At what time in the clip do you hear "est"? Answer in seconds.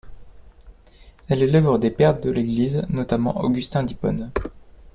1.43-1.51